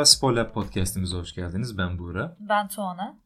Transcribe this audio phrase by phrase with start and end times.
[0.00, 1.78] Merhabalar Spor Lab Podcast'imize hoş geldiniz.
[1.78, 2.36] Ben Buğra.
[2.40, 3.20] Ben Tuana.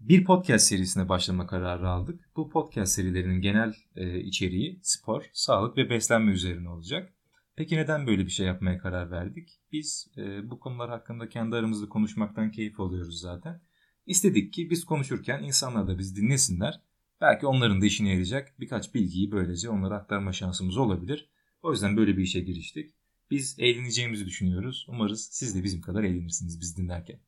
[0.00, 2.30] Bir podcast serisine başlama kararı aldık.
[2.36, 7.12] Bu podcast serilerinin genel e, içeriği spor, sağlık ve beslenme üzerine olacak.
[7.56, 9.60] Peki neden böyle bir şey yapmaya karar verdik?
[9.72, 13.60] Biz e, bu konular hakkında kendi aramızda konuşmaktan keyif alıyoruz zaten.
[14.06, 16.80] İstedik ki biz konuşurken insanlar da biz dinlesinler.
[17.20, 21.30] Belki onların da işine yarayacak birkaç bilgiyi böylece onlara aktarma şansımız olabilir.
[21.62, 22.94] O yüzden böyle bir işe giriştik.
[23.30, 24.86] Biz eğleneceğimizi düşünüyoruz.
[24.88, 27.20] Umarız siz de bizim kadar eğlenirsiniz biz dinlerken.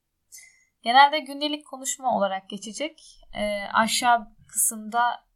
[0.82, 3.20] Genelde gündelik konuşma olarak geçecek.
[3.34, 5.28] E, aşağı kısımda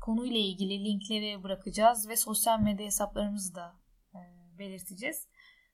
[0.00, 3.80] konuyla ilgili linkleri bırakacağız ve sosyal medya hesaplarımızı da
[4.14, 4.18] e,
[4.58, 5.28] belirteceğiz.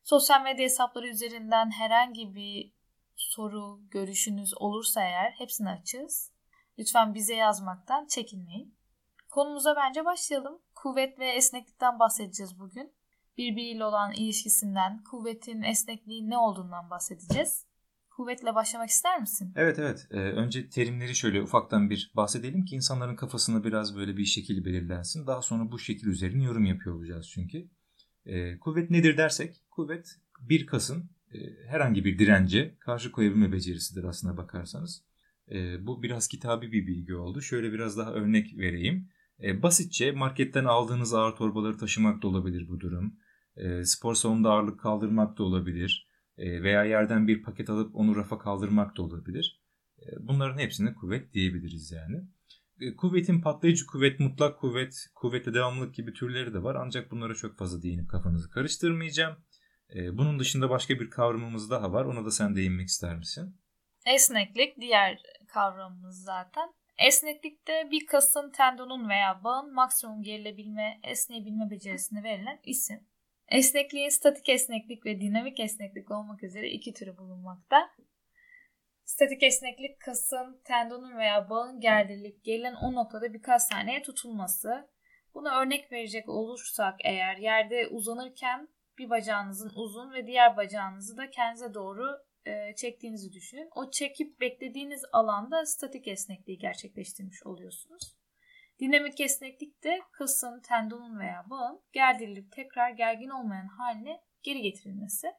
[0.04, 2.72] Sosyal medya hesapları üzerinden herhangi bir
[3.16, 6.32] soru, görüşünüz olursa eğer hepsini açığız.
[6.78, 8.78] Lütfen bize yazmaktan çekinmeyin.
[9.30, 10.58] Konumuza bence başlayalım.
[10.74, 12.97] Kuvvet ve esneklikten bahsedeceğiz bugün.
[13.39, 17.67] Birbiriyle olan ilişkisinden, kuvvetin, esnekliğin ne olduğundan bahsedeceğiz.
[18.11, 19.53] Kuvvetle başlamak ister misin?
[19.56, 20.06] Evet evet.
[20.11, 25.27] Ee, önce terimleri şöyle ufaktan bir bahsedelim ki insanların kafasında biraz böyle bir şekil belirlensin.
[25.27, 27.69] Daha sonra bu şekil üzerine yorum yapıyor olacağız çünkü.
[28.27, 30.08] Ee, kuvvet nedir dersek, kuvvet
[30.41, 35.05] bir kasın e, herhangi bir dirence karşı koyabilme becerisidir aslına bakarsanız.
[35.50, 37.42] E, bu biraz kitabi bir bilgi oldu.
[37.42, 39.08] Şöyle biraz daha örnek vereyim.
[39.42, 43.19] E, basitçe marketten aldığınız ağır torbaları taşımak da olabilir bu durum.
[43.59, 46.09] E, spor salonunda ağırlık kaldırmak da olabilir.
[46.39, 49.62] E, veya yerden bir paket alıp onu rafa kaldırmak da olabilir.
[49.98, 52.17] E, bunların hepsine kuvvet diyebiliriz yani.
[52.81, 56.75] E, kuvvetin patlayıcı kuvvet, mutlak kuvvet, kuvvete devamlılık gibi türleri de var.
[56.75, 59.36] Ancak bunlara çok fazla değinip kafanızı karıştırmayacağım.
[60.12, 62.05] Bunun dışında başka bir kavramımız daha var.
[62.05, 63.56] Ona da sen değinmek ister misin?
[64.06, 66.69] Esneklik diğer kavramımız zaten.
[66.98, 73.01] Esneklikte bir kasın, tendonun veya bağın maksimum gerilebilme, esneyebilme becerisine verilen isim.
[73.50, 77.90] Esnekliğin statik esneklik ve dinamik esneklik olmak üzere iki türü bulunmakta.
[79.05, 84.90] Statik esneklik kasın, tendonun veya bağın gerdirilip gerilen o noktada birkaç saniye tutulması.
[85.34, 88.68] Buna örnek verecek olursak eğer yerde uzanırken
[88.98, 92.05] bir bacağınızın uzun ve diğer bacağınızı da kendinize doğru
[92.46, 93.68] e, çektiğinizi düşünün.
[93.74, 98.17] O çekip beklediğiniz alanda statik esnekliği gerçekleştirmiş oluyorsunuz.
[98.80, 105.33] Dinamik esneklik de kasın, tendonun veya bağın gerdirilip tekrar gergin olmayan haline geri getirilmesi.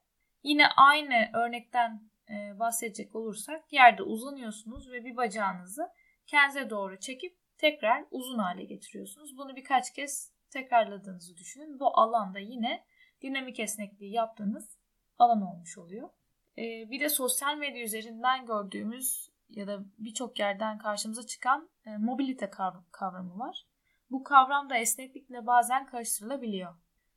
[0.44, 5.90] Yine aynı örnekten e, bahsedecek olursak yerde uzanıyorsunuz ve bir bacağınızı
[6.28, 9.38] kendinize doğru çekip tekrar uzun hale getiriyorsunuz.
[9.38, 11.80] Bunu birkaç kez tekrarladığınızı düşünün.
[11.80, 12.86] Bu alanda yine
[13.22, 14.78] dinamik esnekliği yaptığınız
[15.18, 16.10] alan olmuş oluyor.
[16.58, 22.50] Ee, bir de sosyal medya üzerinden gördüğümüz ya da birçok yerden karşımıza çıkan e, mobilite
[22.92, 23.66] kavramı var.
[24.12, 26.74] Bu kavram da esneklikle bazen karıştırılabiliyor.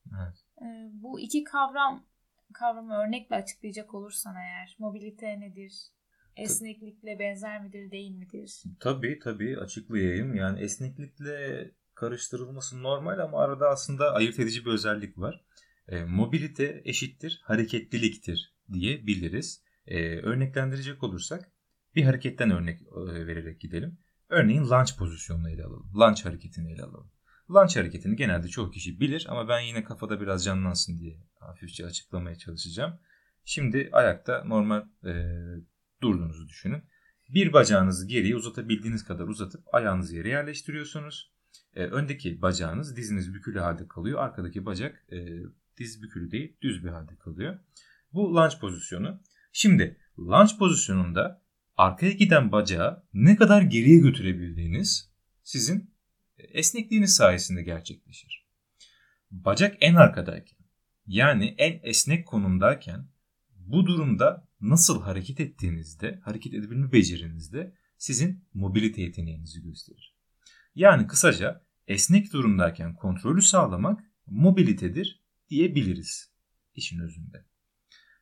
[0.07, 0.45] Evet.
[0.63, 2.07] Ee, bu iki kavram
[2.53, 5.73] kavramı örnekle açıklayacak olursan eğer mobilite nedir?
[6.37, 8.63] Esneklikle benzer midir, değil midir?
[8.81, 10.35] Tabii tabii açıklayayım.
[10.35, 15.45] Yani esneklikle karıştırılması normal ama arada aslında ayırt edici bir özellik var.
[15.89, 19.63] E, mobilite eşittir hareketliliktir diyebiliriz.
[19.87, 21.53] E, örneklendirecek olursak
[21.95, 23.99] bir hareketten örnek e, vererek gidelim.
[24.29, 25.91] Örneğin lunge pozisyonunu ele alalım.
[25.95, 27.11] Lunge hareketini ele alalım.
[27.51, 32.37] Lunge hareketini genelde çoğu kişi bilir ama ben yine kafada biraz canlansın diye hafifçe açıklamaya
[32.37, 32.99] çalışacağım.
[33.45, 35.13] Şimdi ayakta normal e,
[36.03, 36.83] durduğunuzu düşünün.
[37.29, 41.33] Bir bacağınızı geriye uzatabildiğiniz kadar uzatıp ayağınızı yere yerleştiriyorsunuz.
[41.75, 44.19] E, öndeki bacağınız diziniz bükülü halde kalıyor.
[44.19, 45.43] Arkadaki bacak e,
[45.77, 47.59] diz bükülü değil düz bir halde kalıyor.
[48.13, 49.21] Bu lunge pozisyonu.
[49.53, 51.42] Şimdi lunge pozisyonunda
[51.77, 55.11] arkaya giden bacağı ne kadar geriye götürebildiğiniz
[55.43, 55.95] sizin
[56.39, 58.47] esnekliğiniz sayesinde gerçekleşir.
[59.31, 60.59] Bacak en arkadayken
[61.07, 63.09] yani en esnek konumdayken
[63.51, 70.17] bu durumda nasıl hareket ettiğinizde, hareket edebilme becerinizde sizin mobilite yeteneğinizi gösterir.
[70.75, 76.33] Yani kısaca esnek durumdayken kontrolü sağlamak mobilitedir diyebiliriz
[76.75, 77.45] işin özünde.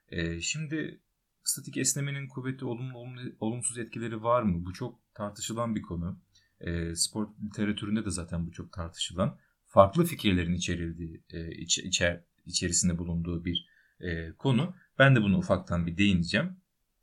[0.08, 1.00] Ee, şimdi
[1.44, 2.98] statik esnemenin kuvveti olumlu,
[3.40, 4.64] olumsuz etkileri var mı?
[4.64, 6.20] Bu çok tartışılan bir konu.
[6.60, 9.38] E, spor literatüründe de zaten bu çok tartışılan.
[9.66, 13.66] Farklı fikirlerin içerildiği, e, iç, içer, içerisinde bulunduğu bir
[14.00, 14.75] e, konu.
[14.98, 16.56] Ben de bunu ufaktan bir değineceğim.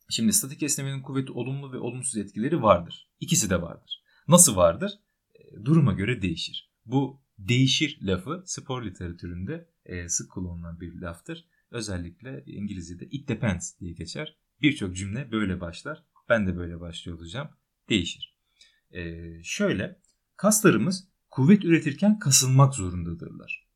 [0.10, 3.10] Şimdi statik esnemenin kuvveti olumlu ve olumsuz etkileri vardır.
[3.19, 4.04] İkisi de vardır.
[4.28, 4.92] Nasıl vardır?
[5.36, 6.72] E, duruma göre değişir.
[6.86, 11.45] Bu değişir lafı spor literatüründe e, sık kullanılan bir laftır.
[11.72, 14.38] Özellikle İngilizce'de it depends diye geçer.
[14.62, 16.04] Birçok cümle böyle başlar.
[16.30, 17.50] Ben de böyle başlıyor olacağım.
[17.90, 18.38] Değişir.
[18.92, 20.00] Ee, şöyle
[20.38, 23.68] kaslarımız kuvvet üretirken kasılmak zorundadırlar.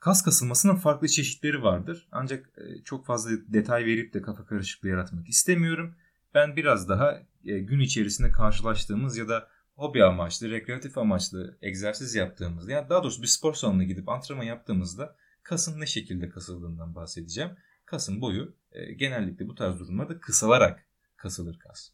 [0.00, 2.08] Kas kasılmasının farklı çeşitleri vardır.
[2.12, 5.94] Ancak e, çok fazla detay verip de kafa karışıklığı yaratmak istemiyorum.
[6.34, 12.72] Ben biraz daha e, gün içerisinde karşılaştığımız ya da hobi amaçlı, rekreatif amaçlı egzersiz yaptığımızda
[12.72, 17.50] yani daha doğrusu bir spor salonuna gidip antrenman yaptığımızda kasın ne şekilde kasıldığından bahsedeceğim.
[17.84, 20.86] Kasın boyu e, genellikle bu tarz durumlarda kısalarak
[21.16, 21.90] kasılır kas.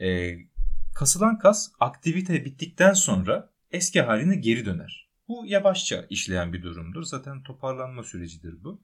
[0.00, 0.36] E,
[0.94, 5.10] kasılan kas aktivite bittikten sonra eski haline geri döner.
[5.28, 7.02] Bu yavaşça işleyen bir durumdur.
[7.02, 8.82] Zaten toparlanma sürecidir bu.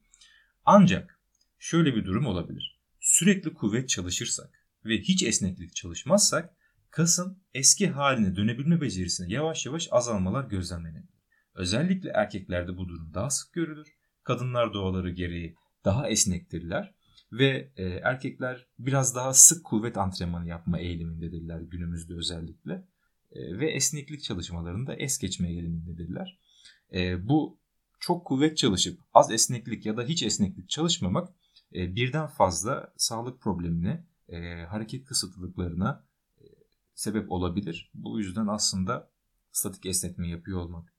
[0.65, 1.19] Ancak
[1.59, 2.79] şöyle bir durum olabilir.
[2.99, 6.55] Sürekli kuvvet çalışırsak ve hiç esneklik çalışmazsak
[6.91, 11.20] kasın eski haline dönebilme becerisine yavaş yavaş azalmalar gözlemlenebilir.
[11.53, 13.87] Özellikle erkeklerde bu durum daha sık görülür.
[14.23, 15.55] Kadınlar doğaları gereği
[15.85, 16.95] daha esnektirler
[17.31, 22.73] ve e, erkekler biraz daha sık kuvvet antrenmanı yapma eğilimindedirler günümüzde özellikle
[23.31, 26.39] e, ve esneklik çalışmalarında es geçme eğilimindedirler.
[26.93, 27.59] E, bu
[27.99, 31.29] çok kuvvet çalışıp az esneklik ya da hiç esneklik çalışmamak
[31.75, 36.05] e, birden fazla sağlık problemine, e, hareket kısıtlılıklarına
[36.37, 36.43] e,
[36.93, 37.91] sebep olabilir.
[37.93, 39.11] Bu yüzden aslında
[39.51, 40.90] statik esnetme yapıyor olmak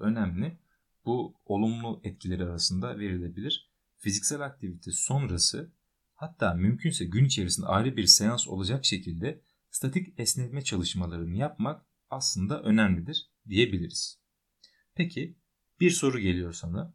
[0.00, 0.58] önemli.
[1.04, 3.70] Bu olumlu etkileri arasında verilebilir.
[3.98, 5.72] Fiziksel aktivite sonrası
[6.14, 9.40] hatta mümkünse gün içerisinde ayrı bir seans olacak şekilde
[9.70, 14.18] statik esnetme çalışmalarını yapmak aslında önemlidir diyebiliriz.
[14.94, 15.36] Peki
[15.80, 16.94] bir soru geliyor sana.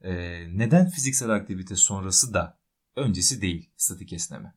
[0.00, 2.58] Ee, neden fiziksel aktivite sonrası da
[2.96, 4.54] öncesi değil statik esneme?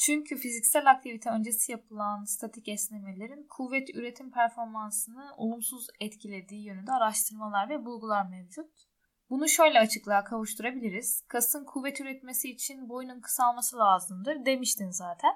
[0.00, 7.84] Çünkü fiziksel aktivite öncesi yapılan statik esnemelerin kuvvet üretim performansını olumsuz etkilediği yönünde araştırmalar ve
[7.84, 8.70] bulgular mevcut.
[9.30, 11.24] Bunu şöyle açıklığa kavuşturabiliriz.
[11.28, 15.34] Kasın kuvvet üretmesi için boyunun kısalması lazımdır demiştin zaten.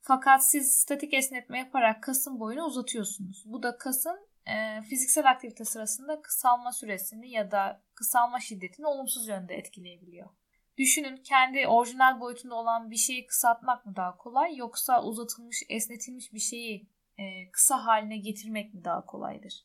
[0.00, 3.42] Fakat siz statik esnetme yaparak kasın boyunu uzatıyorsunuz.
[3.46, 9.54] Bu da kasın e, fiziksel aktivite sırasında kısalma süresini ya da kısalma şiddetini olumsuz yönde
[9.54, 10.30] etkileyebiliyor.
[10.78, 16.38] Düşünün kendi orijinal boyutunda olan bir şeyi kısaltmak mı daha kolay yoksa uzatılmış, esnetilmiş bir
[16.38, 16.88] şeyi
[17.18, 19.64] e, kısa haline getirmek mi daha kolaydır?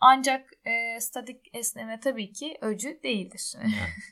[0.00, 3.54] Ancak e, statik esneme tabii ki öcü değildir.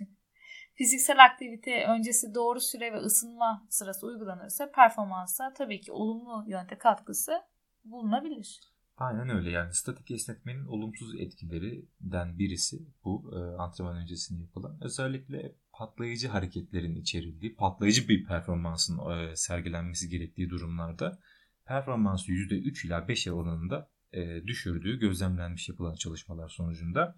[0.75, 7.43] Fiziksel aktivite öncesi doğru süre ve ısınma sırası uygulanırsa performansa tabii ki olumlu yönde katkısı
[7.85, 8.61] bulunabilir.
[8.97, 14.79] Aynen öyle yani statik esnetmenin olumsuz etkilerinden birisi bu e, antrenman öncesinde yapılan.
[14.81, 21.19] Özellikle patlayıcı hareketlerin içerildiği, patlayıcı bir performansın e, sergilenmesi gerektiği durumlarda
[21.67, 27.17] performansı %3 ila 5 oranında e, düşürdüğü gözlemlenmiş yapılan çalışmalar sonucunda.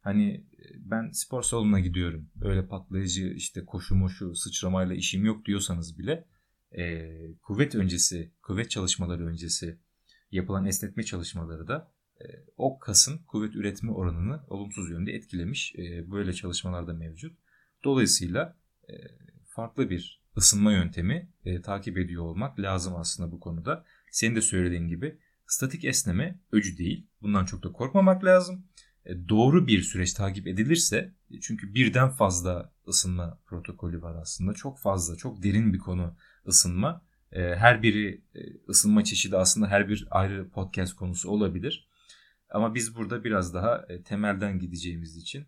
[0.00, 2.30] Hani e, ben spor salonuna gidiyorum.
[2.40, 6.24] Öyle patlayıcı işte koşu moşu sıçramayla işim yok diyorsanız bile
[7.42, 9.78] kuvvet öncesi, kuvvet çalışmaları öncesi
[10.30, 11.92] yapılan esnetme çalışmaları da
[12.56, 15.74] o kasın kuvvet üretme oranını olumsuz yönde etkilemiş.
[16.06, 17.38] Böyle çalışmalar da mevcut.
[17.86, 18.56] Dolayısıyla
[18.88, 18.94] e,
[19.46, 23.84] farklı bir ısınma yöntemi e, takip ediyor olmak lazım aslında bu konuda.
[24.10, 27.06] Senin de söylediğin gibi statik esneme öcü değil.
[27.22, 28.64] Bundan çok da korkmamak lazım.
[29.04, 34.52] E, doğru bir süreç takip edilirse çünkü birden fazla ısınma protokolü var aslında.
[34.52, 36.16] Çok fazla, çok derin bir konu
[36.46, 37.02] ısınma.
[37.32, 41.88] E, her biri e, ısınma çeşidi aslında her bir ayrı podcast konusu olabilir.
[42.50, 45.46] Ama biz burada biraz daha temelden gideceğimiz için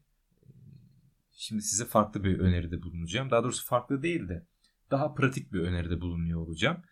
[1.39, 3.31] şimdi size farklı bir öneride bulunacağım.
[3.31, 4.47] Daha doğrusu farklı değil de
[4.91, 6.83] daha pratik bir öneride bulunuyor olacağım.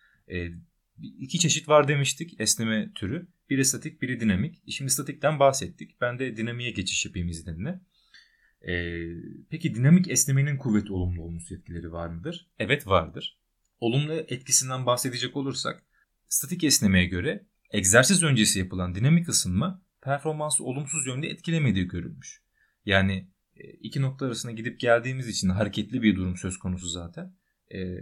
[0.98, 3.28] İki çeşit var demiştik esneme türü.
[3.50, 4.62] Biri statik, biri dinamik.
[4.68, 6.00] Şimdi statikten bahsettik.
[6.00, 7.80] Ben de dinamiğe geçiş yapayım izninle.
[8.68, 9.06] Ee,
[9.50, 12.50] peki dinamik esnemenin kuvvet olumlu olumsuz etkileri var mıdır?
[12.58, 13.38] Evet vardır.
[13.80, 15.82] Olumlu etkisinden bahsedecek olursak
[16.28, 22.42] statik esnemeye göre egzersiz öncesi yapılan dinamik ısınma performansı olumsuz yönde etkilemediği görülmüş.
[22.84, 23.35] Yani e,
[23.80, 27.36] iki nokta arasına gidip geldiğimiz için hareketli bir durum söz konusu zaten.
[27.74, 27.96] Ee,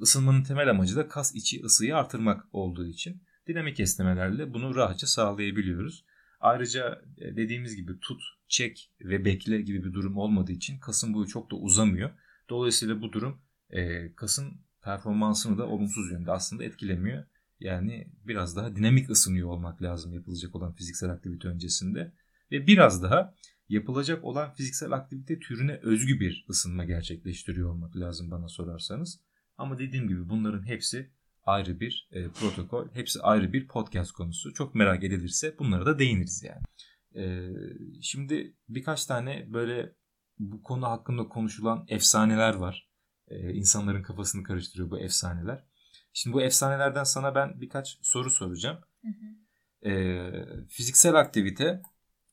[0.00, 6.04] ısınmanın temel amacı da kas içi ısıyı artırmak olduğu için dinamik esnemelerle bunu rahatça sağlayabiliyoruz.
[6.40, 11.26] Ayrıca e, dediğimiz gibi tut, çek ve bekle gibi bir durum olmadığı için kasın boyu
[11.26, 12.10] çok da uzamıyor.
[12.50, 17.24] Dolayısıyla bu durum e, kasın performansını da olumsuz yönde aslında etkilemiyor.
[17.60, 22.12] Yani biraz daha dinamik ısınıyor olmak lazım yapılacak olan fiziksel aktivite öncesinde.
[22.50, 23.34] Ve biraz daha
[23.68, 29.20] yapılacak olan fiziksel aktivite türüne özgü bir ısınma gerçekleştiriyor olmak lazım bana sorarsanız.
[29.58, 31.10] Ama dediğim gibi bunların hepsi
[31.44, 32.88] ayrı bir e, protokol.
[32.92, 34.54] Hepsi ayrı bir podcast konusu.
[34.54, 36.62] Çok merak edilirse bunlara da değiniriz yani.
[37.16, 37.52] E,
[38.02, 39.92] şimdi birkaç tane böyle
[40.38, 42.88] bu konu hakkında konuşulan efsaneler var.
[43.28, 45.64] E, insanların kafasını karıştırıyor bu efsaneler.
[46.12, 48.78] Şimdi bu efsanelerden sana ben birkaç soru soracağım.
[49.02, 49.90] Hı hı.
[49.90, 51.82] E, fiziksel aktivite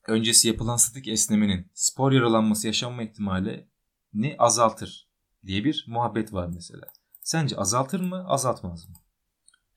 [0.08, 5.10] öncesi yapılan statik esnemenin spor yaralanması yaşanma ihtimalini azaltır
[5.46, 6.86] diye bir muhabbet var mesela.
[7.22, 8.96] Sence azaltır mı azaltmaz mı?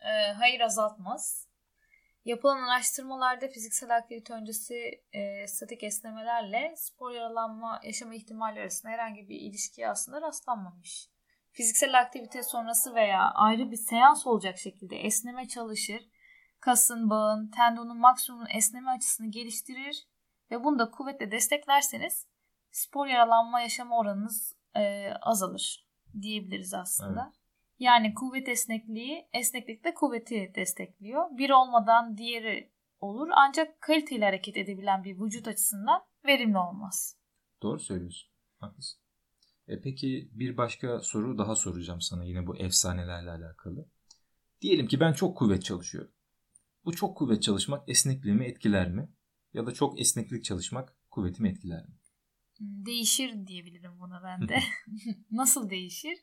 [0.00, 1.48] Ee, hayır azaltmaz.
[2.24, 9.40] Yapılan araştırmalarda fiziksel aktivite öncesi e, statik esnemelerle spor yaralanma yaşama ihtimali arasında herhangi bir
[9.40, 11.08] ilişki aslında rastlanmamış.
[11.52, 16.08] Fiziksel aktivite sonrası veya ayrı bir seans olacak şekilde esneme çalışır,
[16.60, 20.06] kasın, bağın, tendonun maksimum esneme açısını geliştirir
[20.50, 22.26] ve bunu da kuvvetle desteklerseniz
[22.70, 25.86] spor yaralanma yaşama oranınız e, azalır
[26.20, 27.22] diyebiliriz aslında.
[27.26, 27.44] Evet.
[27.78, 31.24] Yani kuvvet esnekliği esneklik de kuvveti destekliyor.
[31.30, 37.18] Bir olmadan diğeri olur ancak kaliteli hareket edebilen bir vücut açısından verimli olmaz.
[37.62, 38.30] Doğru söylüyorsun.
[38.58, 39.00] Haklısın.
[39.68, 43.88] E peki bir başka soru daha soracağım sana yine bu efsanelerle alakalı.
[44.60, 46.12] Diyelim ki ben çok kuvvet çalışıyorum.
[46.84, 49.08] Bu çok kuvvet çalışmak esnekliğimi etkiler mi?
[49.54, 51.94] Ya da çok esneklik çalışmak kuvvetimi etkiler mi?
[52.60, 54.58] Değişir diyebilirim buna ben de.
[55.30, 56.18] Nasıl değişir?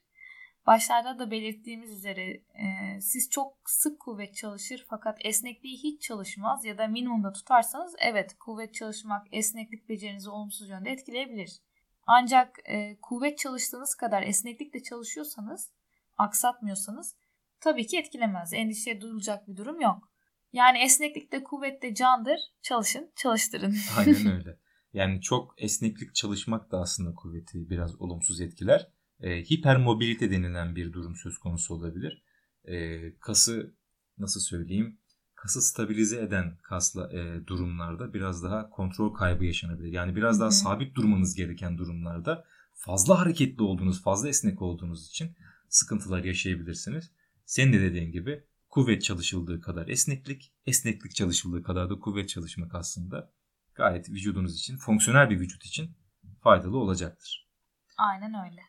[0.67, 6.77] Başlarda da belirttiğimiz üzere e, siz çok sık kuvvet çalışır fakat esnekliği hiç çalışmaz ya
[6.77, 11.59] da minimumda tutarsanız evet kuvvet çalışmak esneklik becerinizi olumsuz yönde etkileyebilir.
[12.07, 15.71] Ancak e, kuvvet çalıştığınız kadar esneklikle çalışıyorsanız,
[16.17, 17.15] aksatmıyorsanız
[17.59, 18.53] tabii ki etkilemez.
[18.53, 20.10] Endişe duyulacak bir durum yok.
[20.53, 22.39] Yani esneklikte kuvvette candır.
[22.61, 23.75] Çalışın, çalıştırın.
[23.97, 24.57] Aynen öyle.
[24.93, 28.87] Yani çok esneklik çalışmak da aslında kuvveti biraz olumsuz etkiler.
[29.19, 32.23] E, hipermobilite denilen bir durum söz konusu olabilir.
[32.65, 33.75] E, kası
[34.17, 34.97] nasıl söyleyeyim?
[35.35, 39.91] Kası stabilize eden kasla e, durumlarda biraz daha kontrol kaybı yaşanabilir.
[39.91, 40.55] Yani biraz daha Hı-hı.
[40.55, 45.35] sabit durmanız gereken durumlarda fazla hareketli olduğunuz, fazla esnek olduğunuz için
[45.69, 47.11] sıkıntılar yaşayabilirsiniz.
[47.45, 53.31] Senin de dediğin gibi kuvvet çalışıldığı kadar esneklik, esneklik çalışıldığı kadar da kuvvet çalışmak aslında
[53.75, 55.95] gayet vücudunuz için, fonksiyonel bir vücut için
[56.43, 57.49] faydalı olacaktır.
[57.97, 58.61] Aynen öyle.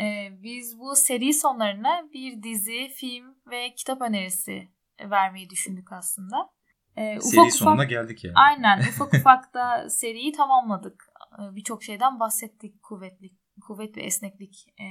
[0.00, 4.68] Ee, biz bu seri sonlarına bir dizi, film ve kitap önerisi
[5.00, 6.50] vermeyi düşündük aslında.
[6.96, 8.34] Ee, seri ufak sonuna ufak, geldik yani.
[8.36, 11.04] Aynen ufak ufak da seriyi tamamladık.
[11.38, 14.86] Ee, Birçok şeyden bahsettik kuvvetli, kuvvet ve esneklik e,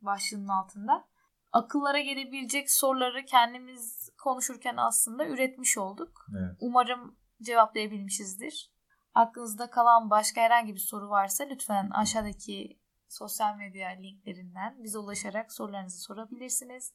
[0.00, 1.13] başlığının altında.
[1.54, 6.26] Akıllara gelebilecek soruları kendimiz konuşurken aslında üretmiş olduk.
[6.30, 6.56] Evet.
[6.60, 8.70] Umarım cevaplayabilmişizdir.
[9.14, 16.00] Aklınızda kalan başka herhangi bir soru varsa lütfen aşağıdaki sosyal medya linklerinden bize ulaşarak sorularınızı
[16.00, 16.94] sorabilirsiniz.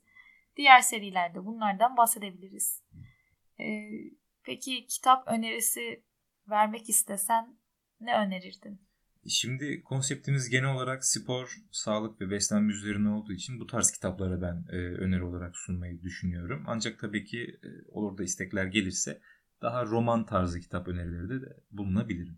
[0.55, 2.83] Diğer serilerde bunlardan bahsedebiliriz.
[3.59, 3.89] Ee,
[4.43, 6.03] peki kitap önerisi
[6.49, 7.57] vermek istesen
[7.99, 8.88] ne önerirdin?
[9.29, 14.65] Şimdi konseptimiz genel olarak spor, sağlık ve beslenme üzerine olduğu için bu tarz kitaplara ben
[14.69, 16.63] e, öneri olarak sunmayı düşünüyorum.
[16.67, 19.21] Ancak tabii ki e, olur da istekler gelirse
[19.61, 22.37] daha roman tarzı kitap önerileri de bulunabilirim.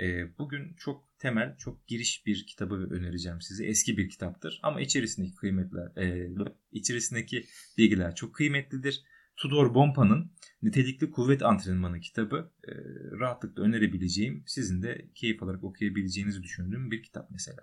[0.00, 3.66] E, bugün çok temel, çok giriş bir kitabı önereceğim size.
[3.66, 6.30] Eski bir kitaptır ama içerisindeki kıymetler, e,
[6.72, 7.44] içerisindeki
[7.78, 9.04] bilgiler çok kıymetlidir.
[9.36, 12.72] Tudor Bompa'nın Nitelikli Kuvvet Antrenmanı kitabı e,
[13.20, 17.60] rahatlıkla önerebileceğim, sizin de keyif alarak okuyabileceğinizi düşündüğüm bir kitap mesela.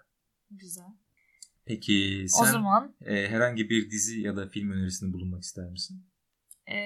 [0.52, 0.94] Güzel.
[1.66, 6.06] Peki sen o zaman, e, herhangi bir dizi ya da film önerisinde bulunmak ister misin?
[6.72, 6.78] E,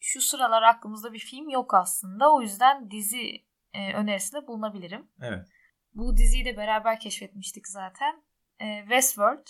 [0.00, 2.34] şu sıralar aklımızda bir film yok aslında.
[2.34, 5.06] O yüzden dizi e, önerisinde bulunabilirim.
[5.22, 5.48] Evet.
[5.94, 8.22] Bu diziyi de beraber keşfetmiştik zaten.
[8.60, 9.46] E, Westworld.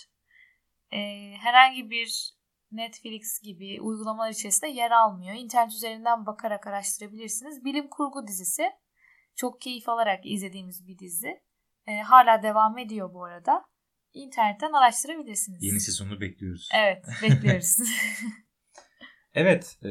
[0.91, 0.99] E,
[1.37, 2.35] herhangi bir
[2.71, 5.35] Netflix gibi uygulamalar içerisinde yer almıyor.
[5.35, 7.65] İnternet üzerinden bakarak araştırabilirsiniz.
[7.65, 8.63] Bilim kurgu dizisi.
[9.35, 11.41] Çok keyif alarak izlediğimiz bir dizi.
[11.87, 13.65] E, hala devam ediyor bu arada.
[14.13, 15.63] İnternetten araştırabilirsiniz.
[15.63, 16.69] Yeni sezonu bekliyoruz.
[16.75, 17.77] Evet bekliyoruz.
[19.33, 19.89] evet e,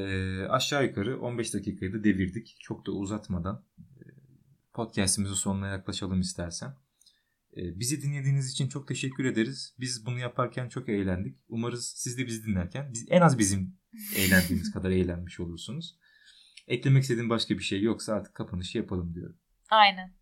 [0.49, 2.57] aşağı yukarı 15 dakikayı da devirdik.
[2.61, 3.65] Çok da uzatmadan
[4.75, 6.75] podcastimizin sonuna yaklaşalım istersen.
[7.57, 9.75] Ee, bizi dinlediğiniz için çok teşekkür ederiz.
[9.81, 11.37] Biz bunu yaparken çok eğlendik.
[11.49, 13.77] Umarız siz de bizi dinlerken biz, en az bizim
[14.17, 15.99] eğlendiğimiz kadar eğlenmiş olursunuz.
[16.69, 19.37] Eklemek istediğim başka bir şey yoksa artık kapanışı yapalım diyorum.
[19.71, 20.15] Aynen.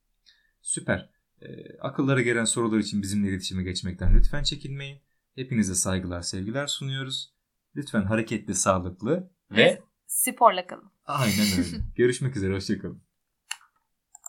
[0.62, 1.10] Süper.
[1.40, 5.00] Ee, akıllara gelen sorular için bizimle iletişime geçmekten lütfen çekinmeyin.
[5.34, 7.32] Hepinize saygılar, sevgiler sunuyoruz.
[7.76, 10.92] Lütfen hareketli, sağlıklı ve sporla kalın.
[11.04, 11.84] Aynen öyle.
[11.96, 13.02] Görüşmek üzere, hoşçakalın.